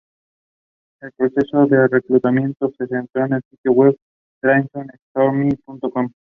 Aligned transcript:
El 1.03 1.11
proceso 1.11 1.67
de 1.67 1.87
reclutamiento 1.87 2.71
se 2.75 2.87
centró 2.87 3.23
en 3.23 3.33
el 3.33 3.43
sitio 3.51 3.71
web 3.71 3.95
DraftStormy.com. 4.41 6.11